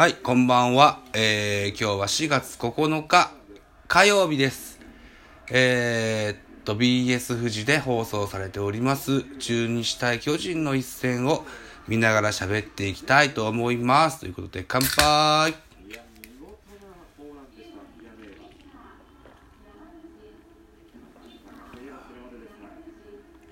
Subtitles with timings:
[0.00, 1.00] はい、こんばんは。
[1.12, 3.32] えー、今日は4月9日
[3.86, 4.80] 火曜日です。
[5.50, 11.44] えー、っと、BS 富士で放送されております、中日対巨人の一戦を
[11.86, 14.20] 見ながら喋っていきたいと思います。
[14.20, 15.54] ということで、乾杯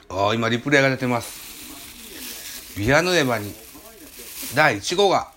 [0.08, 2.78] あー今、リプレイが出てます。
[2.78, 3.52] ビアヌエバに
[4.54, 5.36] 第1号が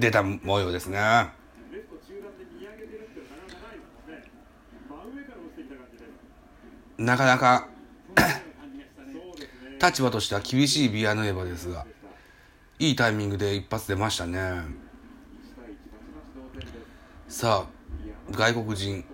[0.00, 0.98] 出た模様ですね。
[6.98, 7.68] なかなか
[9.80, 11.86] 立場としては厳しいビアヌエバですが、
[12.78, 14.62] いいタイミングで一発出ましたね。
[17.28, 19.04] さあ、外国人、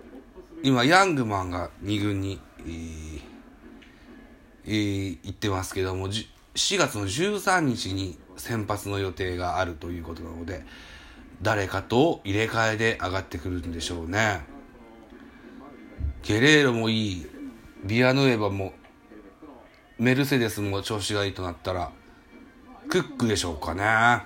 [0.63, 3.07] 今、ヤングマンが2軍に、えー
[5.23, 10.63] 行ってますけども、4月の13日に先発の予定があるということなので、
[11.41, 14.41] 誰かと入れ替えで上がってくるんでしょうね。
[16.23, 17.27] ゲレーロもいい、
[17.83, 18.73] ビアヌエバも、
[19.97, 21.91] メルセデスも調子がいいとなったら、
[22.89, 24.23] クックでしょうかね。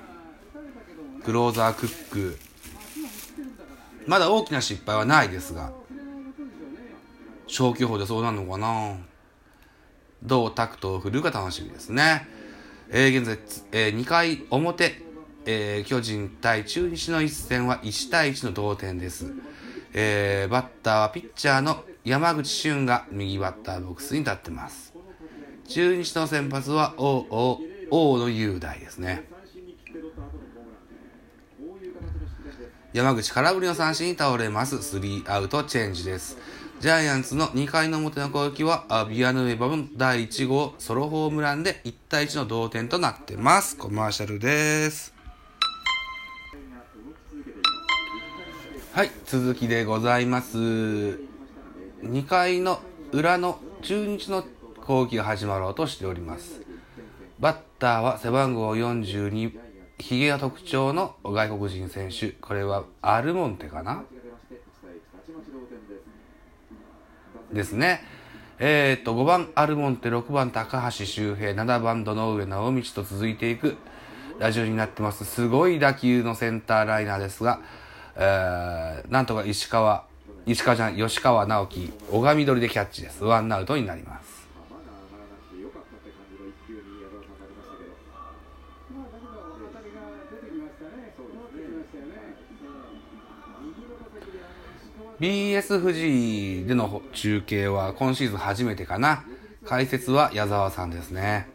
[1.24, 2.40] クローザークック。
[4.08, 5.72] まだ大きな失敗はないですが、
[7.48, 8.96] 消去法でそうなるのかな
[10.24, 12.28] どうタクトを振るか楽しみですね。
[12.94, 13.40] えー現在、
[13.72, 15.02] え2回表、
[15.46, 19.32] えー巨人対中日の一戦は1対1の同点です。
[19.94, 24.94] えーバッターはピッチャーの山口俊が右バッターボックスに立ってます。
[25.70, 27.60] 中日の先発は大大
[27.92, 29.24] 大野雄大ですね。
[32.92, 34.84] 山口空振りの三振に倒れます。
[34.84, 36.38] スリーアウトチェンジです。
[36.82, 43.78] ジャイアンツの2回の表の攻撃は、あビアヌエバの第1号ソロホームランで1対1の同点となってます。
[43.78, 45.14] コマーシャルです。
[48.94, 50.58] はい、続きでございます。
[50.58, 52.80] 2回の
[53.12, 54.44] 裏の中日の
[54.84, 56.64] 攻撃が始まろうとしております。
[57.40, 59.56] バッターは背番号42、
[60.00, 62.30] ヒゲが特徴の外国人選手。
[62.30, 64.04] これはアルモンテかな？
[67.54, 68.04] ですね。
[68.60, 73.76] えー、っと、5番アルモンテ、6番高橋周平、7番戸上直道と続いていく
[74.40, 75.26] ラジオになってます。
[75.26, 77.60] すごい打球のセンターライナーですが、
[78.16, 80.06] えー、なんとか石川、
[80.46, 83.24] 石川じゃん、吉川直樹、小上取りでキャッチです。
[83.24, 84.41] ワンアウトになります。
[95.22, 99.24] BS 富士での中継は今シーズン初めてかな。
[99.68, 101.48] 解説は矢沢さんですね。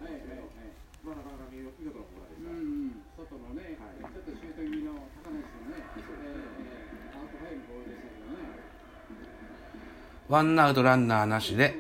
[10.28, 11.75] ワンアウトランナーなしで、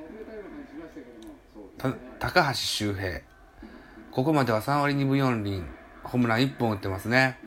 [1.78, 3.20] た高橋周平。
[4.10, 5.62] ここまでは3割2分4厘、
[6.02, 7.38] ホームラン1本打ってますね。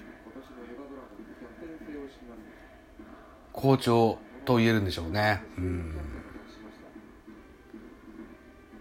[3.51, 4.17] 好調
[4.49, 5.43] と言えるんでしょうね。
[5.59, 5.95] うん。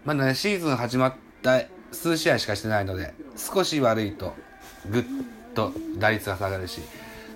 [0.03, 1.13] まだね、シーズン始まっ
[1.43, 4.33] た数試合しかしてないので、少し悪いと
[4.89, 5.03] ぐっ
[5.53, 6.81] と打率が下がるし、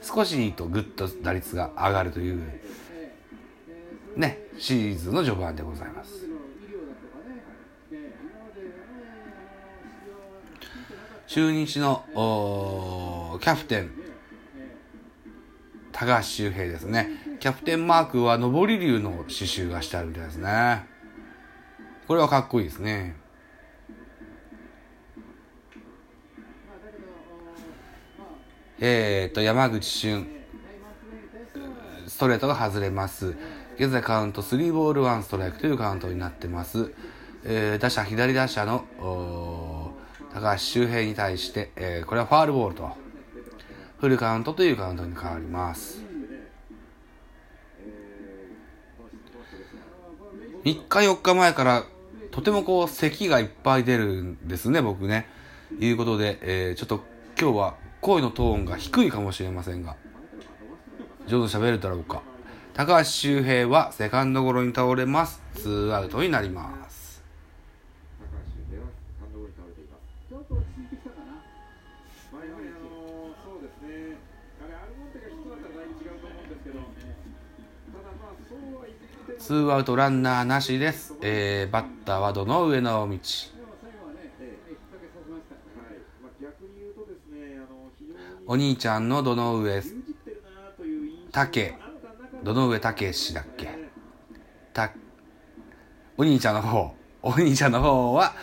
[0.01, 2.41] 少しいいとぐっと打率が上がるという、
[4.15, 6.25] ね、シーズンの序盤でございます。
[11.27, 12.03] 中日の
[13.43, 13.91] キャプテン、
[15.93, 17.09] 高橋周平ですね。
[17.39, 20.85] キャプテンマークは上り竜の刺繍がしてあるみたいですね。
[22.07, 23.15] これはかっこいいですね。
[28.79, 30.27] えーと、山口俊、
[32.07, 33.35] ストレートが外れます。
[33.77, 36.91] 現在カウント3ボール1ストライクというカウントになってます。
[37.45, 38.83] えー打者、左打者の
[40.33, 43.02] 高橋周平に対して、えーこれはファールボールと、
[44.03, 46.03] フルカウントというカウントに変わります。
[50.65, 51.85] 3日4日前から
[52.29, 55.29] とてもこう咳がいっぱい出るんですね僕ね。
[55.79, 56.99] いうことで、えーちょっと
[57.39, 59.95] 今日は声のトーンが低いかもしれませんが
[61.25, 62.23] 上手に喋れたらうか。
[62.73, 65.41] 高橋周平はセカンドゴロに倒れます。
[65.55, 66.82] ツーアウトになります。
[79.45, 83.19] ツーアウトランナーなしです、えーバッターはどの上直道、
[88.47, 89.83] お兄ちゃんのどの上
[91.33, 91.73] 竹。
[92.41, 93.67] どの上たけしだっけ？
[94.71, 94.93] た
[96.15, 96.95] お兄ちゃんの方。
[97.21, 98.35] お兄ちゃんの方は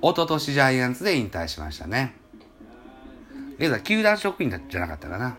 [0.00, 2.14] 一昨年ジャイアンツで引退しましたね。
[3.58, 5.36] 現在球団職員じゃなかったかな。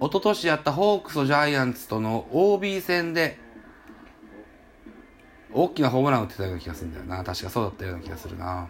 [0.00, 3.38] 一昨年やったホークスとジャイアンツとの OB 戦で
[5.52, 7.22] 大きなホームラン打ってたような気がするんだよな。
[7.22, 8.68] 確かそうだったような気がするな。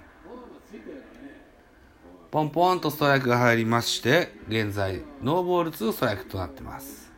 [2.32, 7.12] ポンポンとストライクが入りまして現在ノーボール2ストライクとなってます。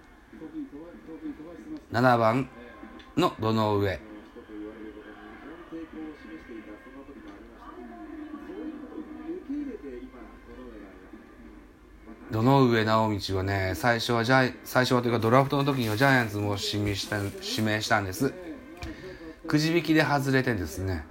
[1.91, 2.51] 7番
[3.17, 3.99] のどの上
[12.33, 18.33] どの上直道はね最初はジャイ最初はというかドラフトの時にはジャイアンツも指名した指名したんです。
[19.47, 21.05] くじ引きで外れてですね、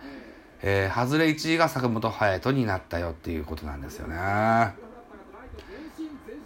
[0.63, 4.15] えー外れ1位が坂本勇人になったよっていうことなんですよね。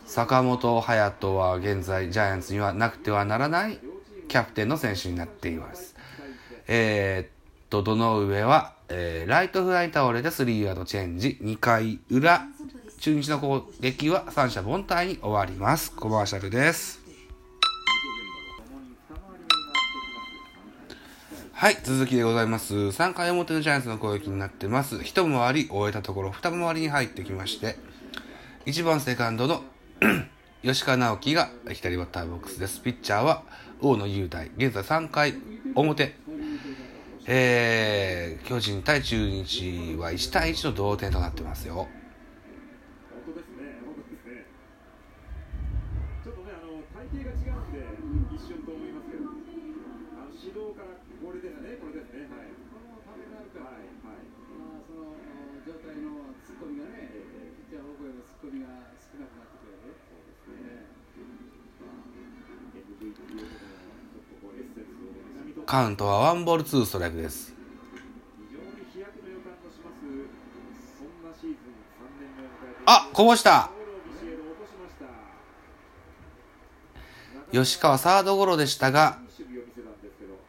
[0.06, 3.80] 坂本勇人は現在ジャイアンツにはなくてはならない
[4.28, 5.96] キャプテンの選手になっています。
[6.68, 12.46] えーっとどの上は、えーライトフライ倒れでスリーアウトチェンジ2回裏
[13.06, 17.00] 中日の攻撃は三者凡退に終わりますコマーシャルです
[21.54, 22.74] はい、続きでございます。
[22.74, 25.04] 3回表のジャイアンツの攻撃になってます。
[25.04, 27.78] 一回り終えたところ、二回りに入ってきまして、
[28.66, 29.62] 1番セカンドの
[30.66, 32.82] 吉川直樹が左バッターボックスです。
[32.82, 33.44] ピッチャーは
[33.82, 34.50] 大野雄大。
[34.58, 35.36] 現在3回
[35.76, 36.16] 表。
[37.28, 41.88] えー、巨人対中日は1対1の同点となってますよ。
[43.26, 44.46] 本当ですね本当ですね
[46.24, 54.26] ちょっとねあの体型が違うんで一瞬と思いますけどあの指導からこれですねこれですねはいこのためになるから、はいはい
[54.58, 55.14] まあ、その
[55.62, 57.10] 状態のツッコミがね、
[57.58, 59.98] ピッチャー方向へのツッコミが少なくなってくれる。
[59.98, 60.86] そうですね。
[65.66, 67.54] カウントはワンボールツーストライクです。
[68.38, 69.26] 非常に飛躍
[77.56, 79.20] 吉川サードゴロでしたが、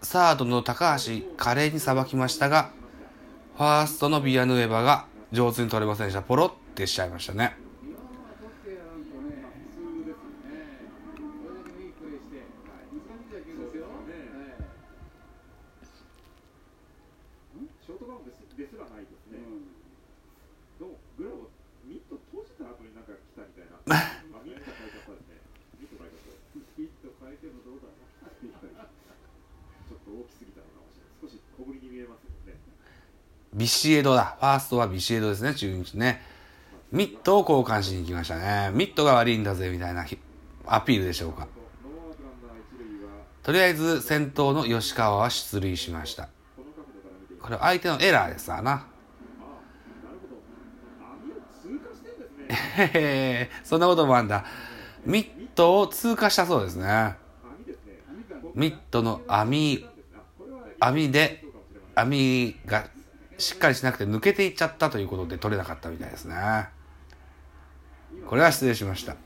[0.02, 2.70] サードの高橋華麗にさばきましたが、
[3.56, 6.22] ファーストのビアヌエバが上手に取れませんでした。
[6.22, 7.56] ポロってしちゃいましたね。
[7.82, 8.04] 今は
[8.38, 12.42] 取ってやらんとね、普通ですよねねこれだけのいいプレーして、
[12.92, 13.86] 難しい野球ですよ。
[13.86, 14.58] そうですよね
[17.56, 19.72] はいショートバウンドですですらないですね、うん
[20.76, 21.54] どうもグラブを
[21.88, 24.12] ミット閉じた後になんか来たみたいなあ
[24.44, 25.40] ミット変えちゃったですね
[25.80, 28.12] ミット変えちゃったですヒット変えてもどうだろう。
[28.44, 32.60] ちょっと大きすぎたのかもしれない少し小ぶりに見えますよね
[33.56, 34.36] ビシエドだ。
[34.38, 36.22] ファーストはビシエドですね、中日ね。
[36.92, 38.70] ミットを交換しに行きましたね。
[38.74, 40.04] ミットが悪いんだぜ、みたいな
[40.66, 41.48] アピールでしょうか。
[43.42, 46.28] とりあえず先頭の吉川は出塁しました。
[47.40, 48.72] これ相手のエラーですわな。
[48.72, 48.80] ああ
[50.04, 50.42] なるほど
[51.14, 54.44] 網を通過してるんですねへへそんなこともあんだ。
[55.06, 57.14] ミットを通過したそうですね。
[58.54, 59.86] ミットの網、
[60.80, 61.44] 網で
[61.94, 62.90] 網が
[63.38, 66.36] しっかりしなくて抜けていっちゃったということで取れなかったみたいですね。
[68.26, 69.16] これは失礼しました。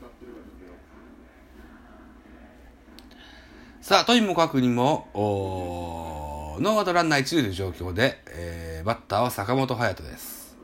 [3.81, 10.57] さあ、とにもかくにも、おーノーアウトランナー一塁という状況で、えーバッターは坂本勇人です。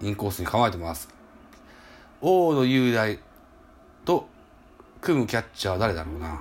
[0.00, 1.08] インコースに構えてます。
[2.20, 3.18] 大野雄大
[4.04, 4.28] と
[5.00, 6.40] 組むキャッチャーは誰だろうな。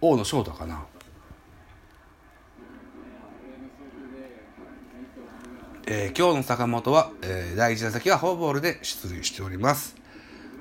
[0.00, 0.84] 大野翔太かな。
[5.92, 9.96] えー今日の坂本は、えー第1打席はフォアボールで出塁しております。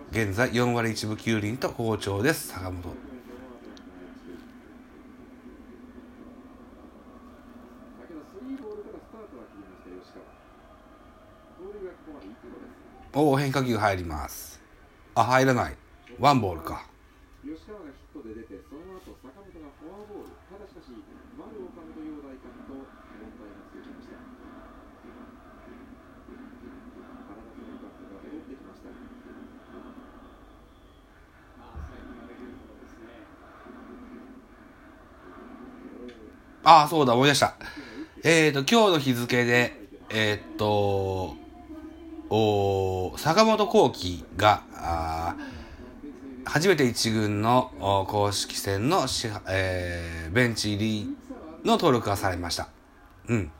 [0.09, 2.81] 現在4割1分9厘と好調です、坂本。
[2.81, 2.95] 先ほど
[8.25, 10.25] スリーボールからスタートは切りました吉川
[11.61, 12.57] 盗塁がここまで1個で
[13.13, 14.59] すおお、変化球入ります。
[15.13, 15.77] あ、入らない。
[16.17, 16.87] ワンボールか。
[17.45, 20.89] 吉川がヒットで出てその後坂本がフォアボールただしかし
[21.37, 22.89] 丸岡本陽大監と問題
[23.45, 24.17] が続きました
[25.09, 28.89] 原田智監督が戻ってきました
[36.69, 37.55] あ、あ、そうだ、思い出した。
[38.23, 41.35] えっ、と、今日の日付で、えっ、と、
[42.29, 45.35] お坂本幸輝が、あ
[46.45, 51.17] 初めて一軍のお公式戦のし、えーベンチ入り
[51.63, 52.69] の登録がされました。
[53.27, 53.51] うん。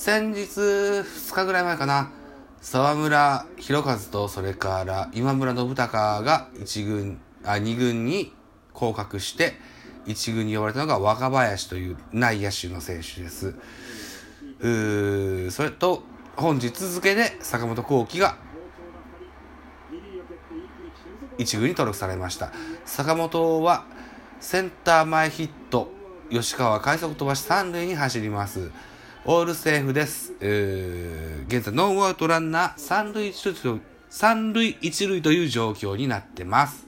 [0.00, 2.10] 先日2日ぐらい前かな、
[2.62, 8.32] 沢村弘和とそれから今村信孝が一軍、あ、二軍に
[8.72, 9.52] 降格して、
[10.06, 13.54] 一軍に呼ばれたのが若林という内野手の選手です。
[14.60, 16.02] うーそれと、
[16.34, 18.36] 本日付で坂本幸輝が
[21.36, 22.52] 一軍に登録されました。
[22.86, 23.84] 坂本は
[24.40, 25.92] センター前ヒット、
[26.30, 28.70] 吉川快速飛ばし三塁に走ります。
[29.26, 30.32] オールセーフです。
[30.40, 36.86] えー現在ノーアウトランナー三塁一塁と三塁一塁という状況になってます。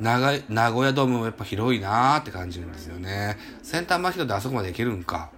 [0.00, 3.36] 長い名古屋ドームもやっぱ広いなーって感じるんですよね。
[3.62, 5.30] センター前ヒットであそこまで行けるんか。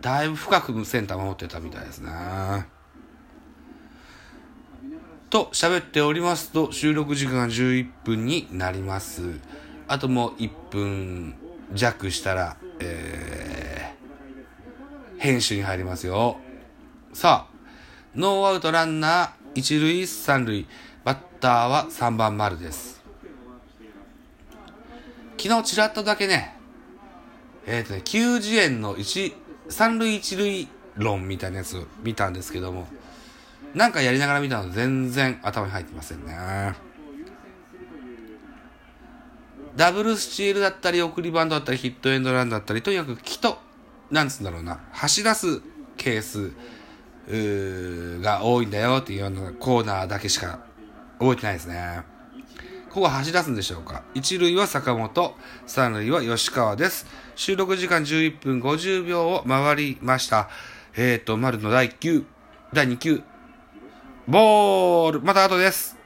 [0.00, 2.77] だいぶ深くセンター守ってたみたいですね。
[5.30, 9.40] と喋っておりますと収録時間が11分になります。
[9.86, 11.34] あともう1分
[11.72, 16.38] 弱したら、えー、編集に入りますよ。
[17.12, 17.58] さあ、
[18.14, 20.66] ノーアウトランナー一塁三塁、
[21.04, 23.02] バッターは3番丸です。
[25.36, 26.56] 昨日ちらっとだけね、
[27.66, 29.34] えっ、とね、90円の一
[29.68, 32.88] 三塁一塁論みたいなやつを見たんですけども、
[33.74, 36.74] なんかやりながら見たの全然頭に入ってませんね。
[39.76, 43.58] ダブルスチールだったり、送りバントだったり、ヒットエンドランだったり、とにかく木と、
[44.10, 45.60] なんつうんだろうな、走らす
[45.96, 46.52] ケース
[47.28, 50.60] うが多いんだよっていうようなコーナーだけしか
[51.20, 52.02] 覚えてないですね。
[52.88, 54.02] ここは走らすんでしょうか？
[54.14, 55.34] 一塁は坂本、
[55.66, 57.06] 三塁は吉川です。
[57.36, 60.48] 収録時間11分50秒を回りました。
[60.96, 62.24] えっ、ー、と、丸の第9、
[62.72, 63.22] 第2球、
[64.28, 65.97] ボール、また後です。